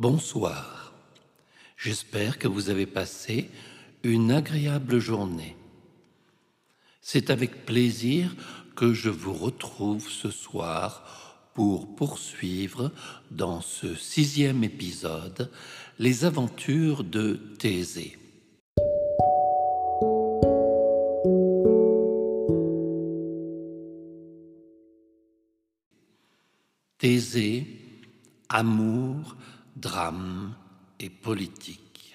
Bonsoir. 0.00 0.94
J'espère 1.76 2.38
que 2.38 2.48
vous 2.48 2.70
avez 2.70 2.86
passé 2.86 3.50
une 4.02 4.32
agréable 4.32 4.98
journée. 4.98 5.58
C'est 7.02 7.28
avec 7.28 7.66
plaisir 7.66 8.34
que 8.74 8.94
je 8.94 9.10
vous 9.10 9.34
retrouve 9.34 10.08
ce 10.08 10.30
soir 10.30 11.50
pour 11.52 11.96
poursuivre 11.96 12.92
dans 13.30 13.60
ce 13.60 13.94
sixième 13.94 14.64
épisode 14.64 15.50
les 15.98 16.24
aventures 16.24 17.04
de 17.04 17.34
Thésée. 17.58 18.16
Thésée, 26.96 27.66
amour, 28.48 29.36
drame 29.80 30.54
et 30.98 31.10
politique. 31.10 32.14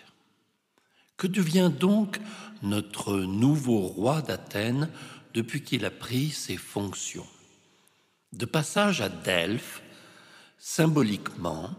Que 1.18 1.28
devient 1.28 1.72
donc 1.78 2.20
notre 2.62 3.18
nouveau 3.18 3.80
roi 3.80 4.22
d'Athènes 4.22 4.90
depuis 5.34 5.64
qu'il 5.64 5.86
a 5.86 5.92
pris 5.92 6.30
ses 6.30 6.58
fonctions? 6.58 7.28
De 8.34 8.46
passage 8.46 9.02
à 9.02 9.10
Delphes, 9.10 9.82
symboliquement, 10.58 11.74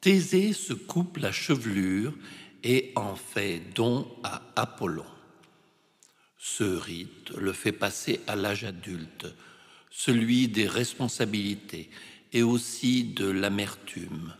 Thésée 0.00 0.52
se 0.52 0.74
coupe 0.74 1.16
la 1.16 1.32
chevelure 1.32 2.14
et 2.62 2.92
en 2.94 3.16
fait 3.16 3.60
don 3.74 4.06
à 4.22 4.42
Apollon. 4.54 5.06
Ce 6.36 6.64
rite 6.64 7.30
le 7.30 7.52
fait 7.52 7.72
passer 7.72 8.20
à 8.26 8.36
l'âge 8.36 8.64
adulte, 8.64 9.26
celui 9.90 10.48
des 10.48 10.68
responsabilités 10.68 11.90
et 12.32 12.42
aussi 12.42 13.04
de 13.04 13.28
l'amertume 13.28 14.34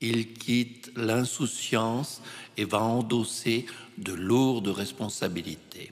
il 0.00 0.32
quitte 0.32 0.90
l'insouciance 0.96 2.22
et 2.56 2.64
va 2.64 2.80
endosser 2.80 3.66
de 3.98 4.12
lourdes 4.12 4.68
responsabilités. 4.68 5.90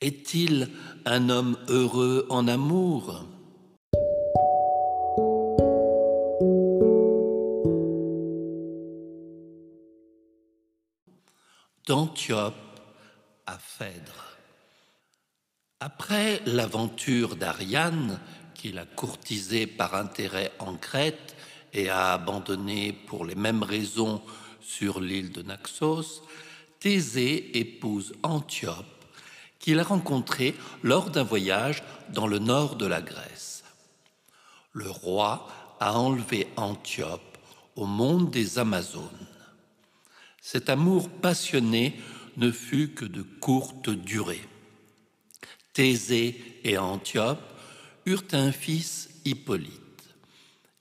Est-il 0.00 0.70
un 1.04 1.28
homme 1.28 1.58
heureux 1.68 2.26
en 2.28 2.46
amour? 2.46 3.24
D'Antiope 11.86 12.54
à 13.46 13.58
Phèdre. 13.58 14.36
Après 15.80 16.40
l'aventure 16.46 17.36
d'Ariane, 17.36 18.18
qu'il 18.54 18.78
a 18.78 18.86
courtisée 18.86 19.66
par 19.66 19.94
intérêt 19.94 20.50
en 20.58 20.76
Crète, 20.76 21.36
et 21.74 21.88
a 21.88 22.12
abandonné 22.12 22.92
pour 22.92 23.24
les 23.24 23.34
mêmes 23.34 23.62
raisons 23.62 24.22
sur 24.60 25.00
l'île 25.00 25.32
de 25.32 25.42
Naxos, 25.42 26.22
Thésée 26.78 27.58
épouse 27.58 28.14
Antiope, 28.22 28.86
qu'il 29.58 29.80
a 29.80 29.84
rencontrée 29.84 30.54
lors 30.82 31.10
d'un 31.10 31.24
voyage 31.24 31.82
dans 32.10 32.26
le 32.26 32.38
nord 32.38 32.76
de 32.76 32.86
la 32.86 33.02
Grèce. 33.02 33.64
Le 34.72 34.90
roi 34.90 35.48
a 35.80 35.98
enlevé 35.98 36.46
Antiope 36.56 37.38
au 37.76 37.86
monde 37.86 38.30
des 38.30 38.58
Amazones. 38.58 39.26
Cet 40.40 40.68
amour 40.68 41.08
passionné 41.08 41.98
ne 42.36 42.50
fut 42.50 42.90
que 42.90 43.04
de 43.04 43.22
courte 43.22 43.90
durée. 43.90 44.46
Thésée 45.72 46.60
et 46.62 46.78
Antiope 46.78 47.42
eurent 48.06 48.22
un 48.32 48.52
fils 48.52 49.08
Hippolyte 49.24 49.83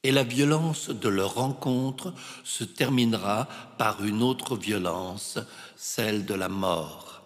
et 0.04 0.12
la 0.12 0.24
violence 0.24 0.90
de 0.90 1.10
leur 1.10 1.36
rencontre 1.36 2.14
se 2.44 2.64
terminera 2.64 3.48
par 3.78 4.04
une 4.04 4.22
autre 4.22 4.58
violence, 4.58 5.40
celle 5.76 6.26
de 6.26 6.34
la 6.34 6.50
mort. 6.50 7.22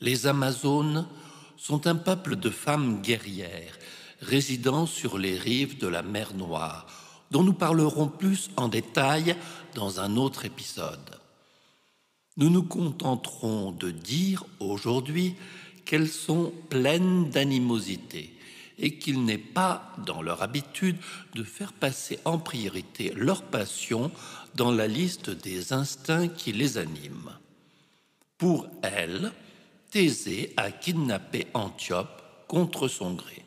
Les 0.00 0.26
Amazones 0.26 1.06
sont 1.58 1.86
un 1.86 1.96
peuple 1.96 2.36
de 2.36 2.50
femmes 2.50 3.02
guerrières 3.02 3.78
résidant 4.22 4.86
sur 4.86 5.18
les 5.18 5.36
rives 5.36 5.78
de 5.78 5.86
la 5.86 6.02
mer 6.02 6.34
Noire, 6.34 6.86
dont 7.30 7.42
nous 7.42 7.52
parlerons 7.52 8.08
plus 8.08 8.50
en 8.56 8.68
détail 8.68 9.36
dans 9.74 10.00
un 10.00 10.16
autre 10.16 10.44
épisode. 10.44 11.18
Nous 12.38 12.50
nous 12.50 12.62
contenterons 12.62 13.72
de 13.72 13.90
dire 13.90 14.46
aujourd'hui 14.60 15.34
qu'elles 15.84 16.08
sont 16.08 16.52
pleines 16.70 17.30
d'animosité 17.30 18.32
et 18.78 18.96
qu'il 18.96 19.24
n'est 19.24 19.38
pas 19.38 19.92
dans 20.06 20.22
leur 20.22 20.40
habitude 20.42 20.96
de 21.34 21.42
faire 21.42 21.72
passer 21.72 22.20
en 22.24 22.38
priorité 22.38 23.12
leur 23.16 23.42
passion 23.42 24.12
dans 24.54 24.70
la 24.70 24.86
liste 24.86 25.30
des 25.30 25.72
instincts 25.72 26.28
qui 26.28 26.52
les 26.52 26.78
animent. 26.78 27.32
Pour 28.38 28.68
elles, 28.82 29.32
Thésée 29.90 30.52
a 30.56 30.70
kidnappé 30.70 31.48
Antiope 31.54 32.22
contre 32.46 32.86
son 32.86 33.14
gré. 33.14 33.44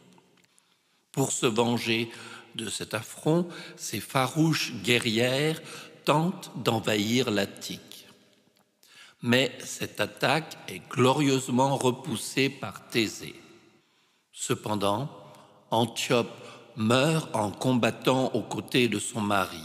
Pour 1.13 1.31
se 1.31 1.45
venger 1.45 2.09
de 2.55 2.69
cet 2.69 2.93
affront, 2.93 3.47
ces 3.77 4.01
farouches 4.01 4.73
guerrières 4.83 5.61
tentent 6.03 6.51
d'envahir 6.61 7.31
l'Attique. 7.31 7.90
Mais 9.23 9.55
cette 9.63 10.01
attaque 10.01 10.57
est 10.67 10.81
glorieusement 10.89 11.77
repoussée 11.77 12.49
par 12.49 12.87
Thésée. 12.87 13.35
Cependant, 14.31 15.09
Antiope 15.69 16.27
meurt 16.75 17.35
en 17.35 17.51
combattant 17.51 18.31
aux 18.33 18.41
côtés 18.41 18.87
de 18.87 18.97
son 18.97 19.21
mari. 19.21 19.61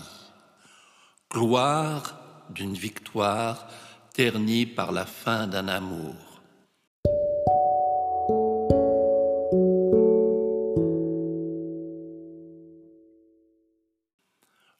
Gloire 1.32 2.18
d'une 2.50 2.74
victoire 2.74 3.66
ternie 4.12 4.66
par 4.66 4.92
la 4.92 5.06
fin 5.06 5.46
d'un 5.46 5.68
amour. 5.68 6.14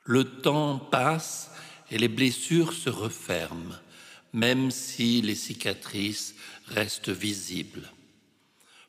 Le 0.04 0.25
temps 0.43 0.78
passe 0.78 1.50
et 1.91 1.98
les 1.98 2.08
blessures 2.08 2.72
se 2.72 2.91
referment 2.91 3.75
même 4.36 4.70
si 4.70 5.22
les 5.22 5.34
cicatrices 5.34 6.34
restent 6.69 7.08
visibles. 7.08 7.91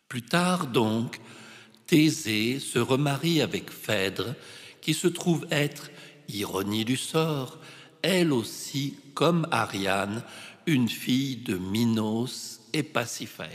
Plus 0.09 0.21
tard 0.21 0.67
donc, 0.67 1.21
Thésée 1.85 2.59
se 2.59 2.79
remarie 2.79 3.41
avec 3.41 3.71
Phèdre, 3.71 4.35
qui 4.81 4.93
se 4.93 5.07
trouve 5.07 5.47
être, 5.49 5.89
ironie 6.27 6.83
du 6.83 6.97
sort, 6.97 7.59
elle 8.01 8.33
aussi, 8.33 8.97
comme 9.13 9.47
Ariane, 9.49 10.21
une 10.65 10.89
fille 10.89 11.37
de 11.37 11.57
Minos 11.57 12.59
et 12.73 12.83
Pasiphae. 12.83 13.47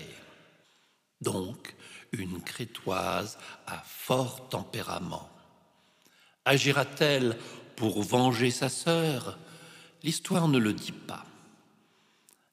Donc, 1.20 1.74
une 2.12 2.40
crétoise 2.40 3.36
à 3.66 3.82
fort 3.86 4.48
tempérament. 4.48 5.28
Agira-t-elle 6.46 7.36
pour 7.76 8.02
venger 8.02 8.50
sa 8.50 8.70
sœur? 8.70 9.38
L'histoire 10.02 10.48
ne 10.48 10.58
le 10.58 10.72
dit 10.72 10.92
pas. 10.92 11.26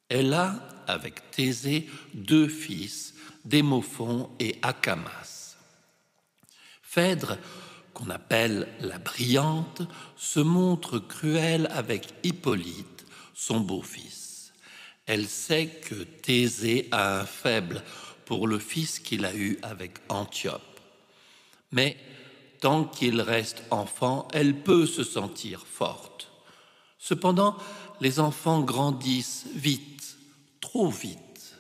Elle 0.10 0.34
a, 0.34 0.56
avec 0.88 1.32
Thésée, 1.32 1.88
deux 2.14 2.48
fils, 2.48 3.14
Démophon 3.46 4.30
et 4.40 4.58
Acamas. 4.64 5.56
Phèdre, 6.82 7.38
qu'on 7.94 8.10
appelle 8.10 8.68
la 8.80 8.98
brillante, 8.98 9.84
se 10.18 10.40
montre 10.40 11.00
cruelle 11.00 11.70
avec 11.72 12.08
Hippolyte, 12.24 13.06
son 13.36 13.60
beau-fils. 13.60 14.54
Elle 15.06 15.28
sait 15.28 15.68
que 15.68 16.04
Thésée 16.04 16.88
a 16.92 17.20
un 17.20 17.26
faible 17.26 17.84
pour 18.26 18.48
le 18.48 18.60
fils 18.60 19.00
qu'il 19.00 19.26
a 19.26 19.36
eu 19.36 19.60
avec 19.62 20.00
Antiope. 20.10 20.80
Mais 21.72 21.98
tant 22.62 22.84
qu'il 22.84 23.22
reste 23.22 23.64
enfant, 23.70 24.28
elle 24.34 24.56
peut 24.62 24.86
se 24.86 25.04
sentir 25.04 25.66
forte. 25.66 26.32
Cependant, 26.98 27.58
les 28.02 28.20
enfants 28.20 28.62
grandissent 28.62 29.46
vite 29.56 29.99
trop 30.60 30.90
vite. 30.90 31.56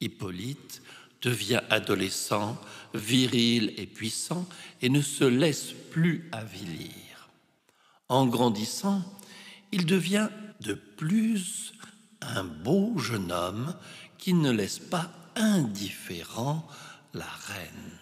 Hippolyte 0.00 0.82
devient 1.22 1.62
adolescent, 1.70 2.58
viril 2.94 3.72
et 3.76 3.86
puissant 3.86 4.48
et 4.80 4.88
ne 4.88 5.00
se 5.00 5.24
laisse 5.24 5.72
plus 5.90 6.28
avilir. 6.32 7.30
En 8.08 8.26
grandissant, 8.26 9.02
il 9.70 9.86
devient 9.86 10.28
de 10.60 10.74
plus 10.74 11.72
un 12.20 12.44
beau 12.44 12.98
jeune 12.98 13.32
homme 13.32 13.74
qui 14.18 14.34
ne 14.34 14.50
laisse 14.50 14.78
pas 14.78 15.10
indifférent 15.34 16.66
la 17.14 17.24
reine. 17.24 17.98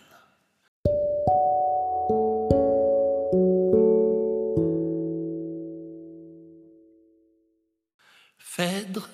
Phèdre 8.39 9.09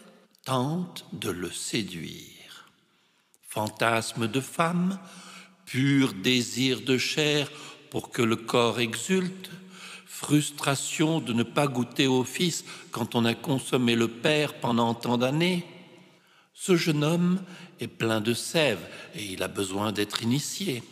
tente 0.46 1.04
de 1.12 1.28
le 1.28 1.50
séduire. 1.50 2.70
Fantasme 3.48 4.28
de 4.28 4.40
femme, 4.40 4.98
pur 5.66 6.14
désir 6.14 6.81
de 6.82 6.96
chair 6.96 7.50
pour 7.90 8.10
que 8.10 8.22
le 8.22 8.37
corps 8.37 8.78
exulte, 8.78 9.50
frustration 10.06 11.20
de 11.20 11.32
ne 11.32 11.43
pas 11.43 11.66
goûter 11.66 12.06
au 12.06 12.22
Fils 12.22 12.64
quand 12.93 13.16
on 13.16 13.25
a 13.25 13.34
consommé 13.34 13.96
le 13.96 14.08
Père 14.08 14.54
pendant 14.54 14.94
tant 14.94 15.19
d'années. 15.19 15.66
Ce 16.54 16.76
jeune 16.76 17.02
homme 17.02 17.42
est 17.81 17.88
plein 17.88 18.20
de 18.20 18.32
sève 18.32 18.88
et 19.16 19.25
il 19.25 19.42
a 19.42 19.49
besoin 19.49 19.90
d'être 19.90 20.22
initié. 20.22 20.84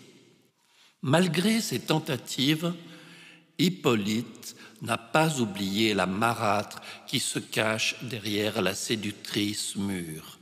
Malgré 1.00 1.60
ses 1.60 1.78
tentatives, 1.80 2.74
Hippolyte 3.58 4.56
n'a 4.82 4.98
pas 4.98 5.40
oublié 5.40 5.94
la 5.94 6.06
marâtre 6.06 6.82
qui 7.06 7.20
se 7.20 7.38
cache 7.38 7.96
derrière 8.02 8.60
la 8.60 8.74
séductrice 8.74 9.76
mûre. 9.76 10.38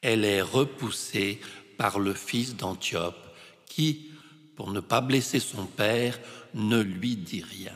Elle 0.00 0.24
est 0.24 0.42
repoussée 0.42 1.40
par 1.76 1.98
le 1.98 2.14
fils 2.14 2.56
d'Antiope 2.56 3.34
qui, 3.66 4.10
pour 4.56 4.70
ne 4.72 4.80
pas 4.80 5.00
blesser 5.00 5.40
son 5.40 5.66
père, 5.66 6.18
ne 6.54 6.80
lui 6.80 7.16
dit 7.16 7.42
rien. 7.42 7.72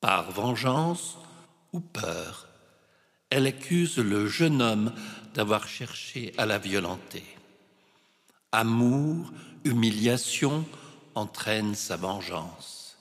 Par 0.00 0.30
vengeance 0.30 1.18
ou 1.72 1.80
peur, 1.80 2.48
elle 3.30 3.46
accuse 3.46 3.98
le 3.98 4.26
jeune 4.26 4.62
homme 4.62 4.92
d'avoir 5.38 5.68
cherché 5.68 6.32
à 6.36 6.46
la 6.46 6.58
violenter. 6.58 7.22
Amour, 8.50 9.32
humiliation 9.62 10.66
entraînent 11.14 11.76
sa 11.76 11.96
vengeance. 11.96 12.98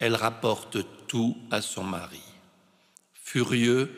Elle 0.00 0.16
rapporte 0.16 0.78
tout 1.06 1.38
à 1.52 1.62
son 1.62 1.84
mari. 1.84 2.24
Furieux, 3.14 3.94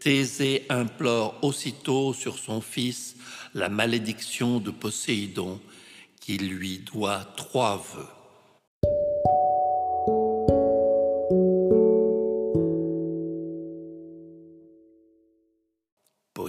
Thésée 0.00 0.64
implore 0.70 1.38
aussitôt 1.42 2.14
sur 2.14 2.38
son 2.38 2.62
fils 2.62 3.16
la 3.52 3.68
malédiction 3.68 4.58
de 4.58 4.70
Poséidon 4.70 5.60
qui 6.22 6.38
lui 6.38 6.78
doit 6.78 7.26
trois 7.36 7.76
vœux. 7.76 8.15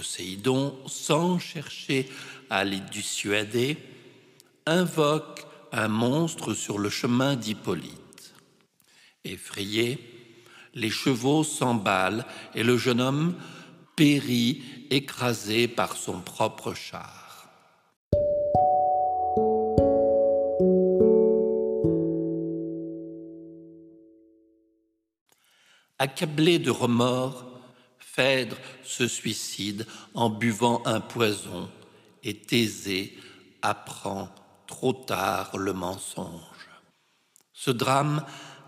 Poséidon, 0.08 0.74
sans 0.86 1.38
chercher 1.38 2.08
à 2.48 2.64
les 2.64 2.80
dissuader, 2.80 3.76
invoque 4.64 5.44
un 5.70 5.88
monstre 5.88 6.54
sur 6.54 6.78
le 6.78 6.88
chemin 6.88 7.36
d'Hippolyte. 7.36 8.34
Effrayé, 9.24 9.98
les 10.72 10.88
chevaux 10.88 11.44
s'emballent 11.44 12.24
et 12.54 12.62
le 12.62 12.78
jeune 12.78 13.02
homme 13.02 13.36
périt 13.96 14.62
écrasé 14.90 15.68
par 15.68 15.94
son 15.94 16.20
propre 16.20 16.72
char. 16.72 17.50
Accablé 25.98 26.58
de 26.58 26.70
remords, 26.70 27.57
Phèdre 28.18 28.56
se 28.82 29.06
suicide 29.06 29.86
en 30.12 30.28
buvant 30.28 30.82
un 30.86 30.98
poison 30.98 31.70
et 32.24 32.34
Thésée 32.34 33.16
apprend 33.62 34.28
trop 34.66 34.92
tard 34.92 35.56
le 35.56 35.72
mensonge. 35.72 36.68
Ce 37.52 37.70
drame 37.70 38.26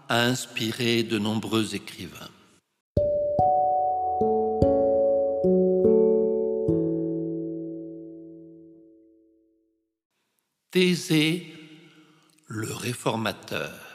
a 0.09 0.21
inspiré 0.21 1.03
de 1.03 1.19
nombreux 1.19 1.75
écrivains. 1.75 2.31
Thésée, 10.71 11.53
le 12.47 12.73
réformateur. 12.73 13.90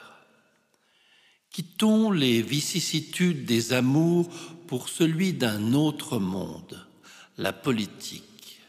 Quittons 1.56 2.12
les 2.12 2.42
vicissitudes 2.42 3.46
des 3.46 3.72
amours 3.72 4.28
pour 4.68 4.90
celui 4.90 5.32
d'un 5.32 5.72
autre 5.72 6.20
monde, 6.20 6.86
la 7.38 7.54
politique. 7.54 8.60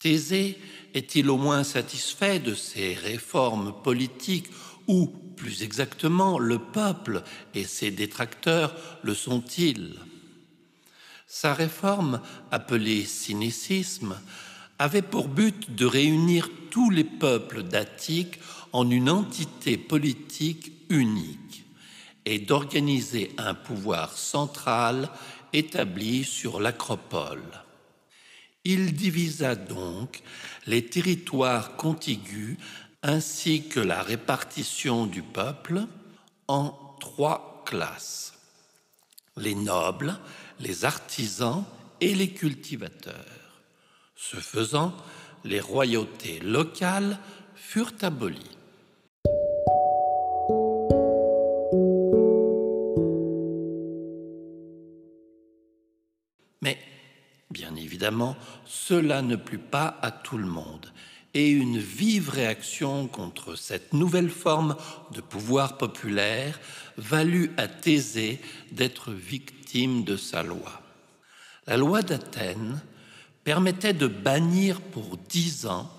Thésée 0.00 0.58
est-il 0.94 1.30
au 1.30 1.36
moins 1.36 1.62
satisfait 1.62 2.40
de 2.40 2.56
ces 2.56 2.92
réformes 2.92 3.72
politiques 3.84 4.48
ou, 4.88 5.06
plus 5.36 5.62
exactement, 5.62 6.40
le 6.40 6.58
peuple 6.58 7.22
et 7.54 7.62
ses 7.62 7.92
détracteurs 7.92 8.74
le 9.04 9.14
sont-ils? 9.14 9.94
Sa 11.28 11.54
réforme, 11.54 12.20
appelée 12.50 13.04
cynicisme, 13.04 14.18
avait 14.80 15.02
pour 15.02 15.28
but 15.28 15.72
de 15.72 15.86
réunir 15.86 16.50
tous 16.72 16.90
les 16.90 17.04
peuples 17.04 17.62
d'Attique 17.62 18.40
en 18.72 18.90
une 18.90 19.08
entité 19.08 19.76
politique 19.76 20.72
unique 20.90 21.64
et 22.24 22.38
d'organiser 22.38 23.32
un 23.38 23.54
pouvoir 23.54 24.16
central 24.16 25.10
établi 25.52 26.24
sur 26.24 26.60
l'acropole. 26.60 27.42
Il 28.64 28.94
divisa 28.94 29.54
donc 29.54 30.22
les 30.66 30.84
territoires 30.84 31.76
contigus 31.76 32.58
ainsi 33.02 33.68
que 33.68 33.80
la 33.80 34.02
répartition 34.02 35.06
du 35.06 35.22
peuple 35.22 35.86
en 36.48 36.96
trois 37.00 37.62
classes. 37.64 38.34
Les 39.36 39.54
nobles, 39.54 40.18
les 40.60 40.84
artisans 40.84 41.64
et 42.00 42.14
les 42.14 42.30
cultivateurs. 42.30 43.62
Ce 44.16 44.36
faisant, 44.36 44.94
les 45.44 45.60
royautés 45.60 46.40
locales 46.40 47.18
furent 47.54 47.94
abolies. 48.02 48.57
Évidemment, 57.98 58.36
cela 58.64 59.22
ne 59.22 59.34
plut 59.34 59.58
pas 59.58 59.98
à 60.02 60.12
tout 60.12 60.38
le 60.38 60.46
monde, 60.46 60.92
et 61.34 61.50
une 61.50 61.78
vive 61.78 62.30
réaction 62.30 63.08
contre 63.08 63.56
cette 63.56 63.92
nouvelle 63.92 64.30
forme 64.30 64.76
de 65.10 65.20
pouvoir 65.20 65.78
populaire 65.78 66.60
valut 66.96 67.50
à 67.56 67.66
Thésée 67.66 68.40
d'être 68.70 69.10
victime 69.10 70.04
de 70.04 70.16
sa 70.16 70.44
loi. 70.44 70.80
La 71.66 71.76
loi 71.76 72.02
d'Athènes 72.02 72.80
permettait 73.42 73.94
de 73.94 74.06
bannir 74.06 74.80
pour 74.80 75.16
dix 75.16 75.66
ans 75.66 75.90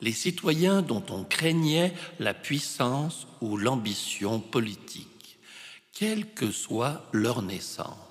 les 0.00 0.12
citoyens 0.12 0.82
dont 0.82 1.04
on 1.10 1.22
craignait 1.22 1.94
la 2.18 2.34
puissance 2.34 3.28
ou 3.40 3.56
l'ambition 3.56 4.40
politique, 4.40 5.38
quelle 5.92 6.34
que 6.34 6.50
soit 6.50 7.08
leur 7.12 7.40
naissance. 7.42 8.05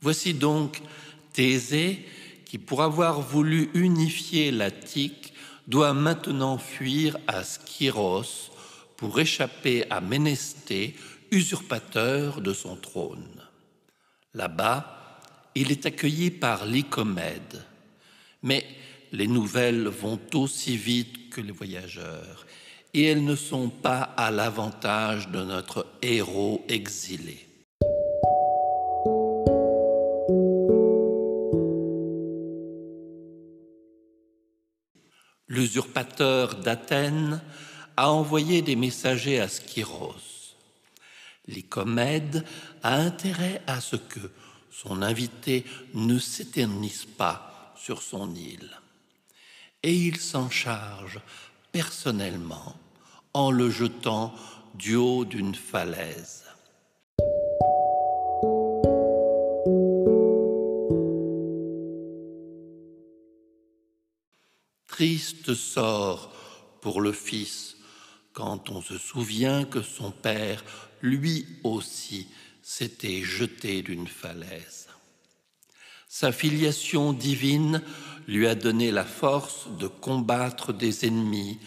Voici 0.00 0.34
donc 0.34 0.80
Thésée 1.32 2.04
qui, 2.44 2.58
pour 2.58 2.82
avoir 2.82 3.20
voulu 3.20 3.70
unifier 3.74 4.50
l'Attique, 4.50 5.32
doit 5.66 5.92
maintenant 5.92 6.58
fuir 6.58 7.16
à 7.26 7.44
Skyros 7.44 8.50
pour 8.96 9.20
échapper 9.20 9.88
à 9.90 10.00
Ménesté, 10.00 10.96
usurpateur 11.30 12.40
de 12.40 12.52
son 12.52 12.76
trône. 12.76 13.42
Là-bas, 14.34 15.20
il 15.54 15.70
est 15.70 15.86
accueilli 15.86 16.30
par 16.30 16.66
Lycomède, 16.66 17.64
mais 18.42 18.66
les 19.12 19.26
nouvelles 19.26 19.88
vont 19.88 20.20
aussi 20.34 20.76
vite 20.76 21.30
que 21.30 21.40
les 21.40 21.52
voyageurs, 21.52 22.46
et 22.94 23.04
elles 23.04 23.24
ne 23.24 23.36
sont 23.36 23.68
pas 23.68 24.00
à 24.00 24.30
l'avantage 24.30 25.28
de 25.28 25.42
notre 25.42 25.86
héros 26.02 26.64
exilé. 26.68 27.49
L'usurpateur 35.70 36.56
d'Athènes 36.56 37.40
a 37.96 38.10
envoyé 38.10 38.60
des 38.60 38.74
messagers 38.74 39.38
à 39.38 39.46
Skyros. 39.46 40.56
Lycomède 41.46 42.44
a 42.82 42.96
intérêt 42.96 43.62
à 43.68 43.80
ce 43.80 43.94
que 43.94 44.32
son 44.72 45.00
invité 45.00 45.64
ne 45.94 46.18
s'éternise 46.18 47.04
pas 47.04 47.72
sur 47.76 48.02
son 48.02 48.34
île. 48.34 48.80
Et 49.84 49.94
il 49.94 50.16
s'en 50.16 50.50
charge 50.50 51.20
personnellement 51.70 52.74
en 53.32 53.52
le 53.52 53.70
jetant 53.70 54.34
du 54.74 54.96
haut 54.96 55.24
d'une 55.24 55.54
falaise. 55.54 56.49
Triste 65.00 65.54
sort 65.54 66.30
pour 66.82 67.00
le 67.00 67.12
fils 67.12 67.78
quand 68.34 68.68
on 68.68 68.82
se 68.82 68.98
souvient 68.98 69.64
que 69.64 69.80
son 69.80 70.10
père, 70.10 70.62
lui 71.00 71.46
aussi, 71.64 72.26
s'était 72.62 73.22
jeté 73.22 73.80
d'une 73.80 74.06
falaise. 74.06 74.88
Sa 76.06 76.32
filiation 76.32 77.14
divine 77.14 77.80
lui 78.28 78.46
a 78.46 78.54
donné 78.54 78.90
la 78.90 79.06
force 79.06 79.68
de 79.78 79.86
combattre 79.86 80.74
des 80.74 81.06
ennemis, 81.06 81.58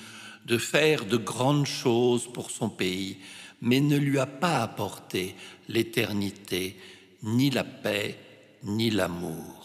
de 0.45 0.59
faire 0.59 1.03
de 1.07 1.17
grandes 1.17 1.65
choses 1.65 2.31
pour 2.31 2.51
son 2.51 2.69
pays, 2.69 3.17
mais 3.61 3.79
ne 3.79 3.97
lui 3.97 4.19
a 4.19 4.27
pas 4.27 4.61
apporté 4.61 5.33
l'éternité, 5.69 6.77
ni 7.23 7.49
la 7.49 7.63
paix, 7.63 8.15
ni 8.61 8.91
l'amour. 8.91 9.62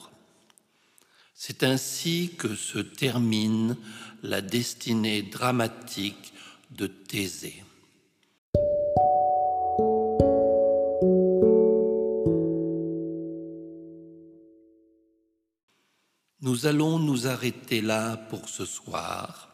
C'est 1.41 1.63
ainsi 1.63 2.33
que 2.37 2.57
se 2.57 2.81
termine 2.81 3.77
la 4.25 4.41
destinée 4.41 5.23
dramatique 5.23 6.33
de 6.73 6.89
Thésée. 6.89 7.63
Nous 16.41 16.67
allons 16.67 16.99
nous 16.99 17.29
arrêter 17.29 17.83
là 17.83 18.17
pour 18.17 18.49
ce 18.49 18.65
soir. 18.65 19.49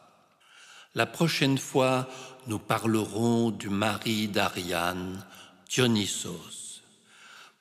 La 0.95 1.05
prochaine 1.05 1.59
fois, 1.59 2.09
nous 2.47 2.57
parlerons 2.57 3.51
du 3.51 3.69
mari 3.69 4.27
d'Ariane, 4.27 5.23
Dionysos. 5.69 6.81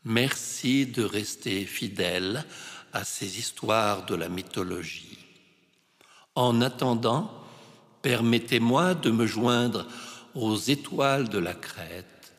Merci 0.02 0.86
de 0.86 1.02
rester 1.02 1.66
fidèle 1.66 2.46
à 2.94 3.04
ces 3.04 3.38
histoires 3.38 4.06
de 4.06 4.14
la 4.14 4.28
mythologie. 4.28 5.18
En 6.36 6.62
attendant, 6.62 7.30
permettez-moi 8.02 8.94
de 8.94 9.10
me 9.10 9.26
joindre 9.26 9.86
aux 10.34 10.56
étoiles 10.56 11.28
de 11.28 11.38
la 11.38 11.54
crête 11.54 12.32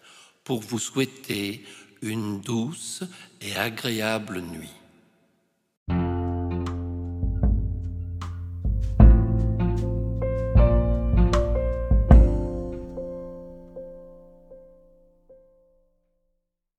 pour 0.44 0.62
vous 0.62 0.80
souhaiter 0.80 1.66
une 2.02 2.40
douce 2.40 3.04
et 3.42 3.56
agréable 3.56 4.42
nuit. 4.42 4.74